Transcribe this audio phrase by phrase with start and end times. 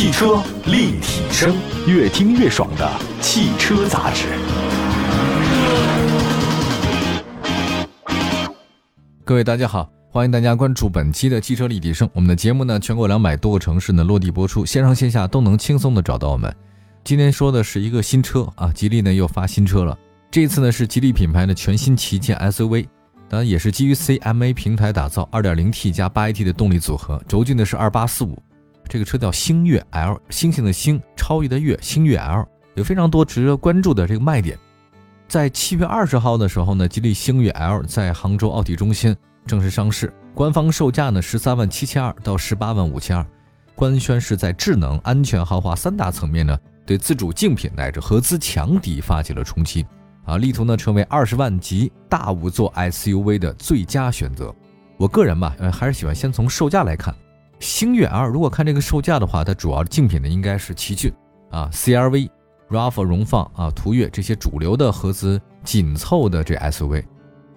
[0.00, 1.54] 汽车立体声，
[1.86, 4.28] 越听越爽的汽车杂志。
[9.26, 12.08] 各位大家好，欢迎大家关注本期的汽车立体声。
[12.14, 16.50] 我们的节目呢，全国两百多个城市呢落地播出，线上线下都能轻松的找到我们。
[17.04, 19.94] 今天说的是一个新车啊，吉利呢又发新车了。
[20.30, 22.86] 这次呢是吉利品牌的全新旗舰 SUV，
[23.28, 28.38] 当然也是基于 CMA 平台打造，2.0T 加 8AT 的动力组合，轴距呢是2845。
[28.90, 32.44] 这个车叫星越 L，星星的星，超越的越，星越 L
[32.74, 34.58] 有非常多值得关注的这个卖点。
[35.28, 39.16] 在七月二十号的时候呢，吉利星越 L 在杭州奥体中心
[39.46, 43.24] 正式上市，官方售价呢十三万七千二到十八万五千二，
[43.76, 49.86] 官宣是在智能、安全、豪华三大层面呢，对自主竞品乃至合资强敌发起了冲击，
[50.24, 54.52] 啊，力图呢成为二十万级大五座 SUV 的最佳选择。
[54.96, 57.14] 我个人吧，呃，还是喜欢先从售价来看。
[57.60, 61.12] 星越 L 如果看这个售价的话，它主要的竞品呢应该是奇骏
[61.50, 62.28] 啊、CRV、
[62.70, 67.04] RAV4、荣放啊、途岳这些主流的合资紧凑的这 SUV。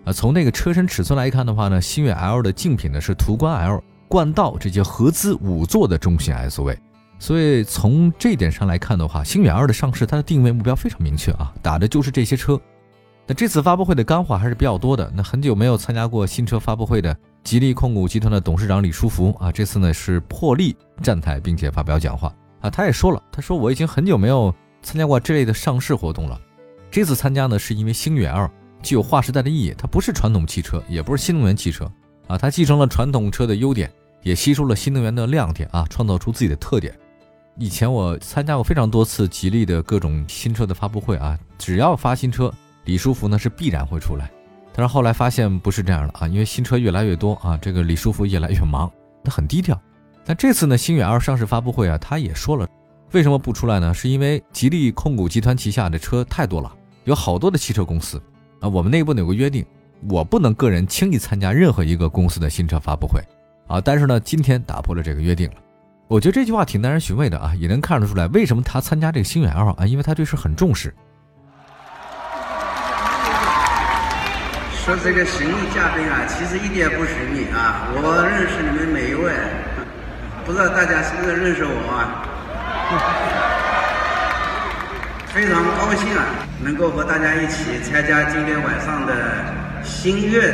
[0.04, 6.78] 啊，从那个车身尺寸来看的话呢，星越 L 的竞品呢是途观 L、冠道这些合资五座的中型 SUV。
[7.20, 12.60] 所以从这点上来看的话，星越 L 的上市，它的定位目标非常明确啊，打的就是这些车。
[13.26, 15.12] 那这次发布会的干货还是比较多的。
[15.16, 17.16] 那很久没有参加过新车发布会的。
[17.44, 22.70] 吉利控股集团的董事长李书福啊，这次呢是破例站台，并且发表讲话啊。
[22.70, 26.40] 他也说了，他说我已经很久没有参加过这类的上市活动了。
[26.90, 28.50] 这次参加呢，是因为星越 L
[28.82, 29.76] 具有划时代的意义。
[29.78, 31.92] 它不是传统汽车，也不是新能源汽车
[32.28, 36.98] 啊，它继承了传统车的优点，也吸收了新能源的亮点啊，创造出自己的特点。
[37.58, 42.52] 以前我参加过非常多次吉利的各种新车的发布会啊，只要发新车，
[42.86, 44.30] 李书福呢是必然会出来。
[44.76, 48.92] 但是后来发现不是这样的啊，因为新车越来越多啊，这个李书福越来越忙，
[49.24, 49.80] 他很低调。
[50.26, 52.68] 但这次呢，星越 L 上市发布会啊，他也说了，
[53.12, 53.94] 为什么不出来呢？
[53.94, 58.20] 是因为吉利控股集团旗下的车太多了，有好多的汽车公司
[58.60, 58.68] 啊。
[58.68, 59.64] 我们内部呢有个约定，
[60.10, 63.22] 我不能个人轻易参加任何一个公司的新车发布会
[63.68, 63.80] 啊。
[63.80, 65.58] 但是呢，今天打破了这个约定了。
[66.08, 70.92] 我觉得这句话挺耐人寻味的啊，也能看得出来为什么他参加这个星越 L 啊，因为他对事很重视。
[74.86, 79.32] 说这个神秘嘉宾啊，其实一点也不神秘啊，我认识你们每一位，
[80.44, 82.28] 不知道大家是不是认识我啊？
[85.34, 86.26] 非常高兴啊，
[86.62, 89.14] 能够和大家一起参加今天晚上的
[89.86, 90.54] 星月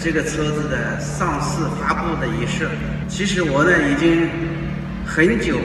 [0.00, 2.68] 这个车子的上市发布的仪式。
[3.06, 4.28] 其实我呢，已经
[5.06, 5.56] 很久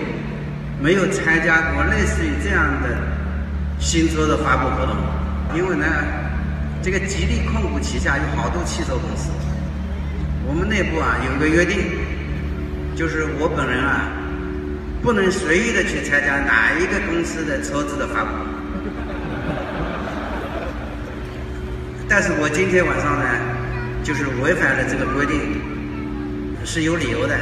[0.80, 2.90] 没有参加过类似于这样的
[3.80, 4.96] 新车的发布活动，
[5.58, 5.88] 因为呢。
[6.84, 9.32] 这个吉利控股旗下有好多汽车公司，
[10.46, 11.80] 我们内部啊有一个约定，
[12.94, 14.12] 就是我本人啊
[15.02, 18.32] 不能随意的去参加哪一个公司的车子的发布。
[22.10, 23.26] 但是我今天晚上呢，
[24.04, 25.40] 就是违反了这个规定，
[26.66, 27.34] 是有理由的。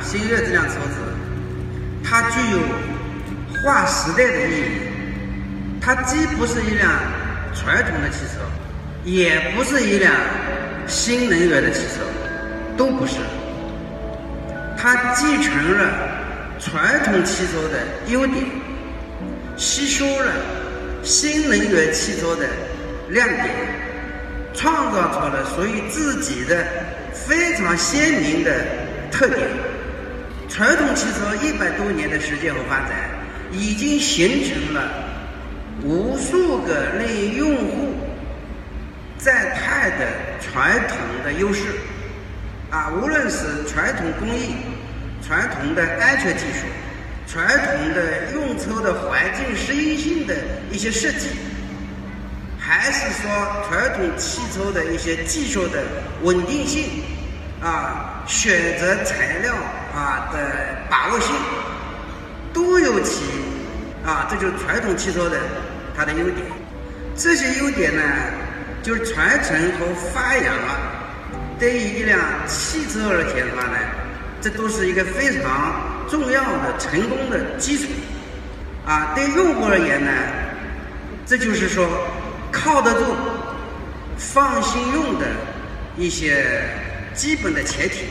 [0.00, 1.02] 星越这辆车子，
[2.04, 2.60] 它具有
[3.60, 4.64] 划时代的意义，
[5.80, 6.88] 它既不是一辆。
[7.58, 8.35] 传统的汽车，
[9.06, 10.12] 也不是一辆
[10.88, 12.02] 新能源的汽车，
[12.76, 13.14] 都不是。
[14.76, 15.88] 它继承了
[16.58, 17.78] 传统汽车的
[18.08, 18.44] 优点，
[19.56, 20.32] 吸收了
[21.04, 22.48] 新能源汽车的
[23.10, 23.48] 亮点，
[24.52, 26.66] 创造出了属于自己的
[27.12, 28.52] 非常鲜明的
[29.12, 29.48] 特点。
[30.48, 32.90] 传统汽车一百多年的时间和发展，
[33.52, 34.90] 已经形成了。
[35.84, 37.94] 无数个令用户
[39.26, 40.06] 在泰的
[40.40, 41.62] 传统的优势，
[42.70, 44.54] 啊，无论是传统工艺、
[45.20, 46.64] 传统的安全技术、
[47.26, 50.34] 传统的用车的环境适应性的
[50.70, 51.26] 一些设计，
[52.56, 53.28] 还是说
[53.68, 55.82] 传统汽车的一些技术的
[56.22, 57.02] 稳定性，
[57.60, 59.52] 啊，选择材料
[59.92, 60.38] 啊的
[60.88, 61.34] 把握性，
[62.52, 63.24] 都有其
[64.04, 65.36] 啊，这就是传统汽车的。
[65.96, 66.46] 它的优点，
[67.16, 68.02] 这些优点呢，
[68.86, 70.78] 就是传承和发扬啊。
[71.58, 73.78] 对于一辆汽车而言的话呢，
[74.40, 77.86] 这都是一个非常重要的成功的基础。
[78.86, 80.12] 啊，对用户而言呢，
[81.26, 81.88] 这就是说
[82.52, 83.16] 靠得住、
[84.16, 85.26] 放心用的
[85.96, 86.62] 一些
[87.12, 88.04] 基本的前提。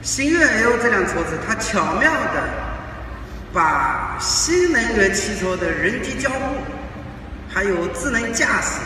[0.00, 2.48] 星越 L 这辆车子，它巧妙的。
[3.52, 6.56] 把新能源汽车的人机交互，
[7.48, 8.80] 还有智能驾驶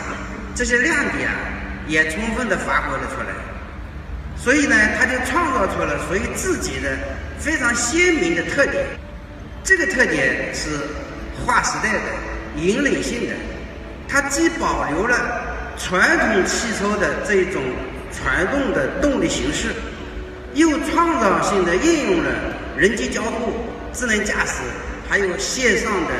[0.59, 1.29] 这些亮点，
[1.87, 3.33] 也充分的发挥了出来。
[4.35, 6.97] 所以呢，他就创造出了属于自己的
[7.39, 8.85] 非常鲜明的特点。
[9.63, 10.67] 这个特点是
[11.45, 11.99] 划时代的、
[12.57, 13.35] 引领性的。
[14.05, 15.15] 它既保留了
[15.77, 17.63] 传统汽车的这种
[18.11, 19.69] 传动的动力形式，
[20.55, 22.29] 又创造性的应用了
[22.75, 23.53] 人机交互、
[23.93, 24.55] 智能驾驶，
[25.07, 26.11] 还有线上的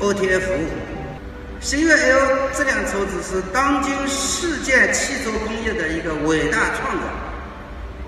[0.00, 0.68] OTA 服务。
[1.64, 7.02] 星越 L 这辆车子是当今世界汽车工业的一个伟大创造，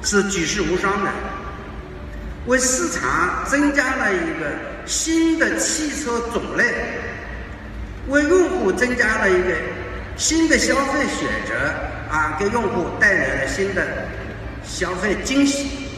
[0.02, 1.10] 是举世无双的，
[2.44, 4.50] 为市场增加了一个
[4.84, 6.66] 新的汽车种类。
[8.08, 9.48] 为用户增加了一个
[10.18, 11.54] 新的消费选择
[12.14, 13.82] 啊，给用户带来了新的
[14.62, 15.88] 消费惊喜，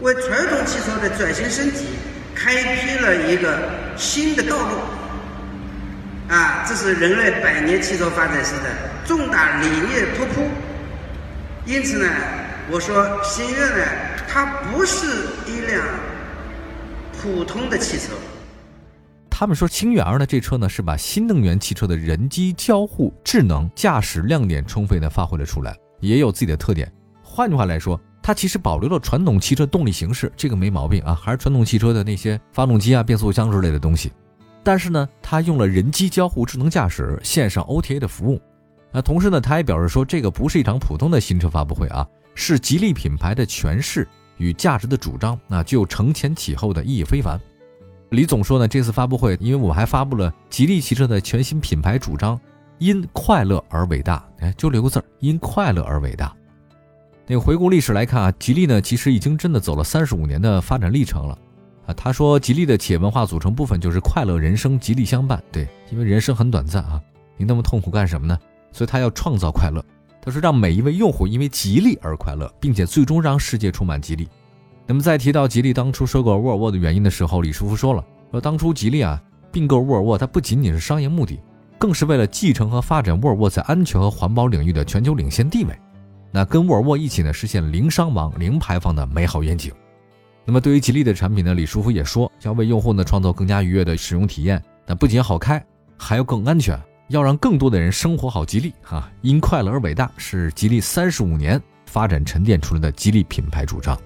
[0.00, 1.86] 为传统汽车的转型升级
[2.34, 3.56] 开辟了一个
[3.96, 4.78] 新的道路
[6.28, 6.64] 啊！
[6.66, 8.70] 这是人类百年汽车发展史的
[9.06, 10.44] 重大理念突破。
[11.64, 12.08] 因此呢，
[12.70, 13.84] 我说星越呢，
[14.28, 15.06] 它不是
[15.46, 15.82] 一辆
[17.20, 18.12] 普通的汽车。
[19.30, 26.90] 他们说，星越 L 呢这车呢是把新能源汽车的人机交互、智能驾驶亮点充分的发挥了出来，也有自己的特点。
[27.22, 34.10] 换句话来说，它其实保留了传统汽车动力形式，这个没毛病啊，还是传统汽车的那些发动机啊、变速箱之类的东西。
[34.66, 38.42] 但是呢，它用了人机交互、智能驾驶、线上 OTA 的服务。
[38.90, 42.04] 那同时呢，他也表示说，这个不是一场普通的新车发布会啊，
[42.34, 44.08] 是吉利品牌的诠释
[44.38, 47.40] 与价值的主张，那具有承前启后的意义非凡。
[48.10, 52.36] 李总说呢，这次发布会，因为我们还发布了吉利汽车的全新品牌主张，
[52.78, 54.28] 因快乐而伟大。
[54.40, 56.34] 哎，就留个字儿，因快乐而伟大。
[57.24, 61.38] 那回顾历史来看啊，吉利呢其实已经真的走了三十五年的发展历程了
[61.86, 61.94] 啊。
[61.94, 65.42] 他说，吉利的企业文化组成部分就是快乐人生，吉利相伴。
[65.50, 67.00] 对，因为人生很短暂啊，
[67.36, 68.38] 你那么痛苦干什么呢？
[68.72, 69.84] 所以他要创造快乐。
[70.20, 74.28] 他说，让每一位用户因为吉利而快乐，并且最终让世界充满吉利。
[74.86, 81.40] 那么在提到吉利当初收购沃尔沃的原因的时候，李书福说了，说当初吉利啊并购沃尔沃，它不仅仅是商业目的，
[81.78, 85.76] 更是为了继承和发展沃尔沃在安全和环保领域的全球领先地位。
[86.30, 89.72] 那跟沃尔沃一起呢，实现零伤亡、零排放的美好愿景。
[90.46, 94.62] 那么对于吉利的产品呢，李书福也说，要为用户呢创造更加愉悦的使用体验。
[94.86, 95.62] 那不仅好开，
[95.98, 98.44] 还要更安全，要让更多的人生活好。
[98.44, 104.00] 吉利哈，因快乐而伟大，是吉利三十五年发展沉淀出来的吉利品牌主张。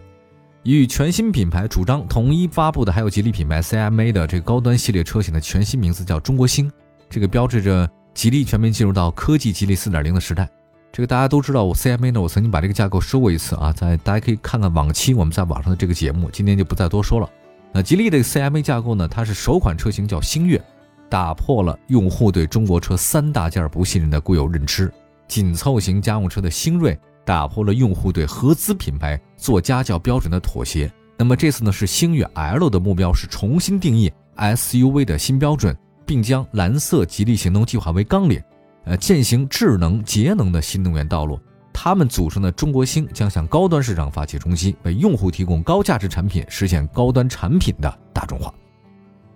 [0.63, 6.73] 与全新品牌主张统一发布的还有吉利品牌 CMA 的这个高端系列车型的全新名字叫中国星，
[7.11, 10.49] 这个标志着吉利全面进入到科技吉利4.0的时代。
[10.93, 17.31] 这个大家都知道，我 CMA 呢，我曾经把这个架构说过一次啊，在大家可以看看往期我们在网上的这个节目，今天就不再多说了。
[17.73, 20.61] 那吉利的 CMA 架构呢，它是首款车型叫星越，
[21.09, 24.93] 打破了用户对中国车三大件不信任的固有认知，
[25.29, 26.99] 紧凑型家用车的星锐。
[27.23, 30.91] 打破了用户对合资品牌做家教标准的妥协。
[31.17, 38.43] 那么这次呢，是星越 L 的目标是重新定义 SUV 的新标准，并将蓝色吉利行动计划为纲领，
[38.85, 41.39] 呃，践行智能节能的新能源道路。
[41.73, 48.53] 他们组成的中国星将向高端市场发起冲击，为用户提供高价值产品，实现高端产品的大众化。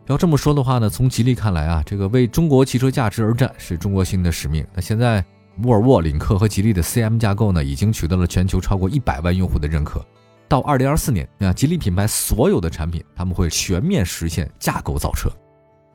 [0.06, 4.66] 要这么说的话呢，从吉利看来啊，这个为中国汽车价值而战是中国星的使命。
[4.74, 5.24] 那现在。
[5.62, 10.04] 沃尔沃、领克和吉利的 CM 架构呢，已经取得了全球超过一百万用户的认可。
[10.48, 15.30] 到二零二四年，啊，吉利品牌所有的产品，他们会全面实现架构造车。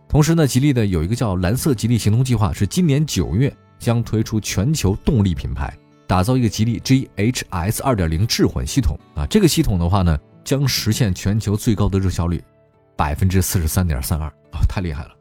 [0.10, 5.72] 同时呢，吉利的有一个叫“蓝色吉利行动计划”，是今年九月将推出全球动力品牌，
[6.08, 8.98] 打造一个吉利 GHS 二点零智混系统。
[9.14, 12.44] 啊，这个系统的话呢，将实现全球最高的热效率，
[12.98, 15.12] 百分之四十三点三二啊，太厉害了。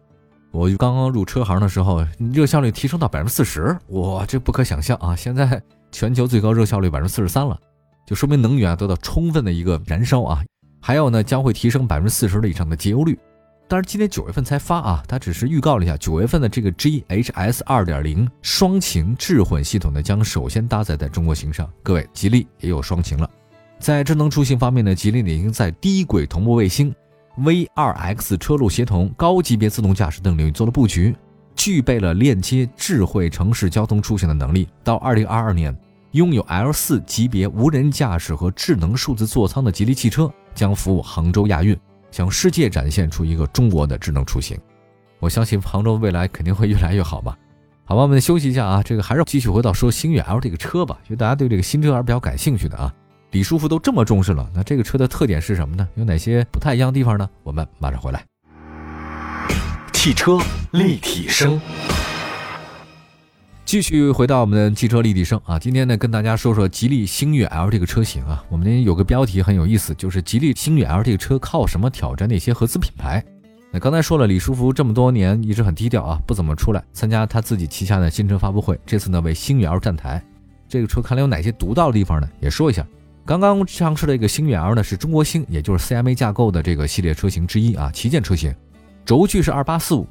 [0.53, 2.03] 我刚刚入车行的时候，
[2.33, 5.15] 热效率提升到百分之四十，哇，这不可想象啊！
[5.15, 7.55] 现在全球最高热效率百分之四十三了，
[8.07, 10.43] 就说明能源得到充分的一个燃烧啊。
[10.81, 13.19] 还有呢，将会提升百分之四十的以上的节油率。
[13.69, 21.71] 但是今年九月份才发啊，它只是预告了一下，九月份的这个 GHS 二点零双擎智混系统呢，将首先搭载在中国行上。
[21.83, 23.29] 各位，吉利也有双擎了。
[23.79, 26.95] 在智能出行方面呢，吉利已经在低轨同步卫星。
[27.39, 31.15] V2X 车路协同、高级别自动驾驶等领域做了布局，
[31.55, 34.67] 具备了链接智慧城市交通出行的能力。
[34.83, 35.79] 到2022年，
[36.13, 41.79] 拥有 L4 级别无人驾驶和智能数字座舱的吉利汽车将服务杭州亚运，
[42.19, 44.59] 向世界展现出一个中国的智能出行。
[45.21, 47.39] 我相信杭州未来肯定会越来越好吧？
[47.85, 52.93] 好吧，我们休息一下啊，这个还是继续回到说星越 L 这个车吧，因为大家对这个新车还是比较感兴趣的啊。
[53.31, 55.89] 李书福都这么重视了，那这个车的特点是什么呢？
[55.95, 57.31] 有哪些不太一样的地方呢？
[57.45, 58.25] 我们马上回来。
[59.93, 60.39] 汽车
[60.73, 61.61] 立体声，
[63.69, 73.23] 继续回到我们的汽车立体声啊，今天呢跟大家说说吉利星越 L 这个车型啊，我们有个标题很有意思，就是吉利星越 L 这个车靠什么挑战那些合资品牌？
[73.71, 80.25] 那刚才说了，李书福这么多年一直很低调啊，不怎么出来参加他自己旗下的新车发布会，这次呢为星越 L 站台。
[80.67, 82.29] 这个车看来有哪些独到的地方呢？
[82.41, 82.87] 也说一下。
[83.27, 88.51] 刚刚上市的一个星越 L 呢是中国星，也就是 CMA 架构的这个系列车型之一啊，旗舰车型，
[89.05, 90.09] 轴距是二八四五。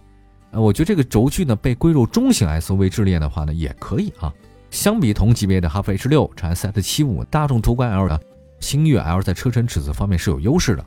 [0.51, 4.33] 呃，我觉得这个轴距呢被归入中型 SUV 之列的话呢，也可以啊。
[4.71, 8.19] 相比同级别的哈弗 H 六、长安 CS75、大众途观 L 呢，
[8.59, 10.85] 星越 L 在车身尺寸方面是有优势的。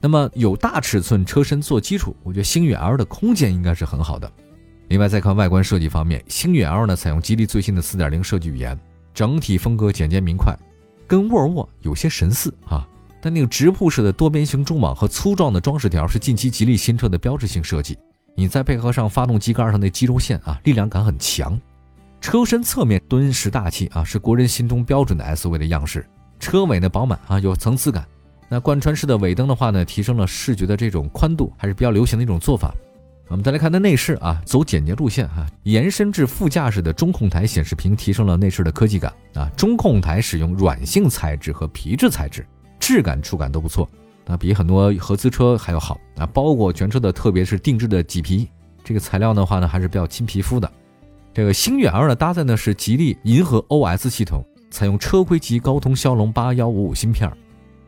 [0.00, 4.30] 那么有大尺寸车身做基础，我觉得星越 L 的空间应该是很好的。
[4.88, 8.78] 另外再看外观设计方面，星越 L 呢采用吉利最新的4.0设计语言，
[9.14, 10.54] 整体风格简洁明快，
[11.06, 12.86] 跟沃尔沃有些神似啊。
[13.20, 17.96] 但那个直瀑式的多边形中网和粗壮的装饰条是近期吉利新车的标志性设计。
[18.36, 21.60] 你再配合上发动机盖上的肌肉线啊，力量感很强。
[22.20, 26.04] 车身侧面敦实大气啊，是国人心中标准的 SUV 的样式。
[26.40, 28.04] 车尾呢饱满啊，有层次感。
[28.48, 32.74] 那贯穿式的尾灯的话呢，提升了视觉的这种宽度，还是比较流行的一种做法。
[33.28, 39.50] 我们再来看它内饰啊，走简洁路线哈，延伸至副驾驶的中控台显示屏提升了内饰的科技感啊。
[39.56, 42.46] 中控台使用软性材质和皮质材质，
[42.78, 43.88] 质感触感都不错。
[44.26, 46.24] 那比很多合资车还要好啊！
[46.26, 48.48] 包裹全车的，特别是定制的麂皮，
[48.82, 50.70] 这个材料的话呢，还是比较亲皮肤的。
[51.32, 57.30] 这个星越 L 呢，搭载的是吉利银河 OS 系统，采用车规级高通骁龙八幺五五芯片。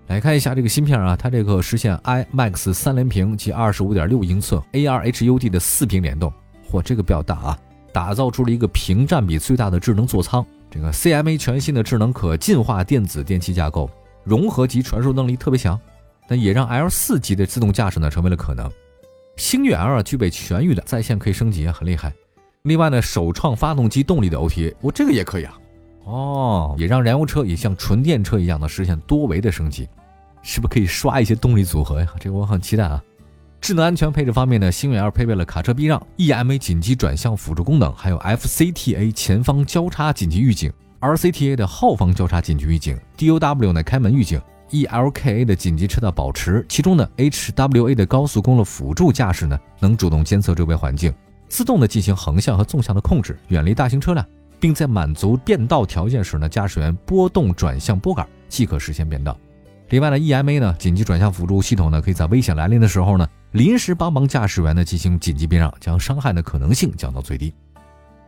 [0.09, 6.33] 来看一下这个芯片啊，它这个实现 IMAX 三连屏及二十五点六英寸 AR HUD 的四屏联动，
[6.71, 7.59] 嚯，这个比较大啊！
[7.93, 10.45] 打造出了一个屏占比最大的智能座舱。
[10.71, 13.89] 这个 CMA 全新的智能可进化电子电气架构，
[14.23, 15.81] 融合及传输能力特别强。
[16.29, 18.71] 那也让 L 四级的自动驾驶呢成为了可能。
[19.37, 22.13] 星越 L 具备全域的在线可以升级，很厉害。
[22.63, 25.59] 另外呢，首创发动机动力的 OTA，我这个也可以啊。
[26.05, 29.89] 哦，也让燃油车也像纯电车一样的实现多维的升级，
[30.43, 32.09] 是不是可以刷一些动力组合呀？
[32.19, 33.03] 这个我很期待啊。
[33.61, 44.41] 智能安全配置方面呢，星越 L 配备了卡车避让、EMA 紧急转向辅助功能，还有 FCTA 前方交叉紧急预警、RCTA 的后方交叉紧急预警、DOW 呢开门预警。
[44.71, 51.13] ELKA 的紧急车道保持，其中呢 HWA 的高速公路辅助驾驶呢，能主动监测周围环境，
[51.49, 54.27] 自动的进行横向和纵向的控制，远离大型车辆，
[54.59, 59.37] 并在满足变道条件时呢，驾驶员拨动转向拨杆即可实现变道。
[59.91, 67.55] 另外呢，EMA 呢紧急转向辅助系统呢，可以在危险来临的时候呢，临时帮忙驾驶员呢进行紧急避让，将伤害的可能性降到最低。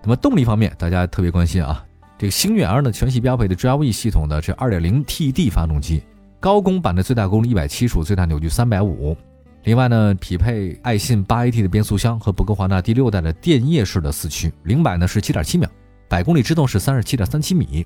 [0.02, 1.84] 那么动力方面，大家特别关心啊，
[2.16, 6.04] 这个星越 L 呢全系标配的 GLE 系统的是 2.0TD 发动机。
[6.40, 9.16] 高功版的最大功率一百七十五，最大扭矩三百五。
[9.64, 15.68] 另外呢，匹配爱信八 AT 的变速箱和博格华纳第六代的电液式的四驱，零百呢是七点七秒，
[16.08, 17.84] 百公里制动是三十七点三七米。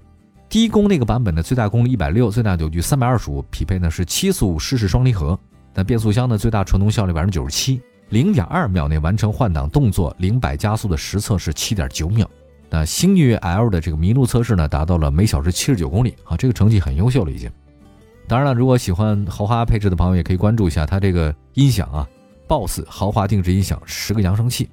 [0.51, 5.39] 低功那个版本的最大功率一百六，最大扭矩三百二十五，匹配呢是七速湿式双离合。
[5.73, 7.81] 那变速箱呢最大传动效率百分之九十七，
[8.11, 12.29] 零点二秒内完成换挡动作，零百加速的实测是七点九秒。
[12.69, 17.51] 那星越 L 的这个麋鹿测试呢达到了每小时七十九公里啊，这个成绩很优秀了已经。
[18.29, 22.09] 当然了，如果喜欢豪华配置的朋友，也可以关注一下它这个音响啊
[22.49, 24.69] ，BOSS 豪华定制音响十个扬声器。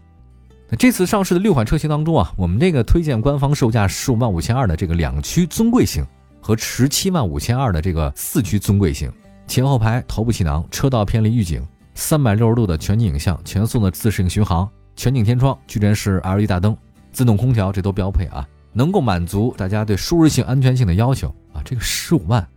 [0.69, 6.05] 那这次上市的六款车型当中啊，我们这个推荐官方售价十五万五千二的这个两驱尊贵型
[6.39, 9.11] 和十七万五千二的这个四驱尊贵型，
[9.47, 11.65] 前后排头部气囊、车道偏离预警、
[11.95, 16.77] 三百六十度的全景影像、全速的自适应巡航、全景天窗、矩阵式 LED 大灯、
[17.11, 21.61] 自动空调，这都标配啊，能够满足大家对舒适性、安全性的要求啊。
[21.65, 22.47] 这个十五万。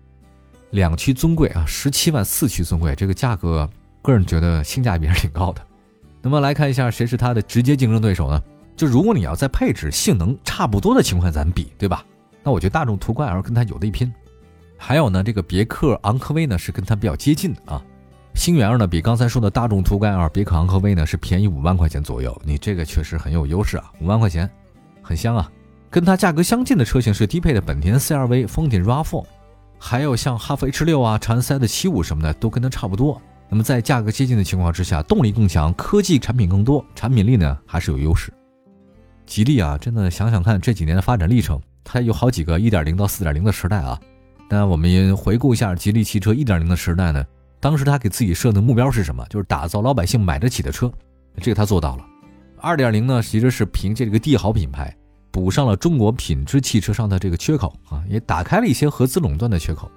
[0.72, 3.68] 两驱尊贵啊，十七万四驱尊贵，这个价格
[4.02, 5.62] 个人觉得性价比是挺高的。
[6.20, 8.42] 那么来看一下谁是它的直接竞争对手呢？
[8.74, 12.04] 就如果你要在配置、性能差不多的情况下咱比，对吧？
[12.42, 14.12] 那我觉得大众途观 L 跟它有的一拼。
[14.78, 17.84] 还有呢，这个别克昂科威呢是跟它比较接近的啊。
[18.34, 24.48] 星越 L 呢比刚才说的大众途观 L、别克昂科威呢是便宜五万块钱左右，你这个确实很有优势啊，五万块钱
[25.02, 25.52] 很香啊。
[25.90, 29.22] 跟它价格相近的车型是低配的本田 CR-V、丰田 RAV4。
[29.84, 33.20] 还有像哈弗 H 六啊、长安 CS 七五什么的，都跟它差不多。
[33.48, 38.32] 那么在价格接近的情况之下，动力更强，科技产品更多，产品力呢还是有优势。
[39.26, 44.00] 吉利啊，真的想想看这几年的发展历程，它有好几个一点零到四点零的时代啊。
[44.48, 47.24] 那我们回顾一下吉利汽车一点零的时代呢，
[47.58, 49.26] 当时他给自己设的目标是什么？
[49.28, 50.90] 就是打造老百姓买得起的车，
[51.38, 52.06] 这个他做到了。
[52.60, 54.96] 二点零呢，其实是凭借这个帝豪品牌。
[55.32, 59.90] 补上了中国品质汽车上的这个缺口啊，也打开了一些合资垄断的缺口。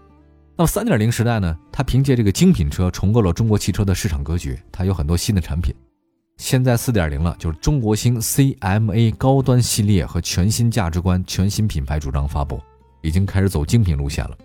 [0.58, 5.75] 那么三点零时代呢，它凭借这个精品车重构了中国汽车的市场格局，它有很多新的产品。
[6.38, 12.62] 现在四点零了，就是中国星 CMA 高端系列和全新价值观、全新品牌主张发布，
[13.01, 14.38] 已经开始走精品路线了。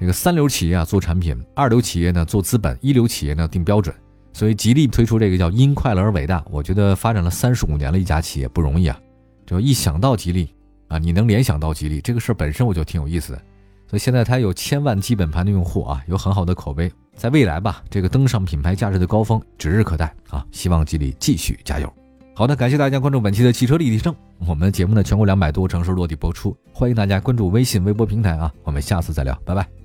[0.00, 3.94] 这个三流企业啊做产品，二流企业呢做资本，一流企业呢定标准。
[4.32, 8.98] 所以吉利推出这个叫“因快乐而伟大”，我觉得发展了三十五年了一家企业不容易啊。
[9.46, 10.54] 就一想到吉利
[10.88, 13.42] 啊，你能联想到吉利这个事儿本身我就挺有意思的。
[13.88, 20.46] 所以现在它有千万基本盘的用户啊，有很好的口碑，在未来吧，这个登上品牌价值的高峰指日可待啊！
[20.50, 21.92] 希望吉利继续加油。
[22.34, 24.14] 好的，感谢大家关注本期的汽车立体声，
[24.46, 29.81] 我们的节目呢全国两百多城市落地播出，欢迎大家关注微信、微博平台啊，我们下次再聊，拜拜。